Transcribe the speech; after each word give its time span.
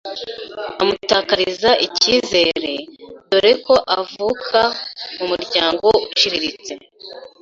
umutakariza 0.83 1.71
icyizere, 1.85 2.73
dore 3.29 3.51
ko 3.65 3.75
avuka 3.99 4.61
mu 5.17 5.25
muryango 5.31 5.87
uciriritse 6.05 6.73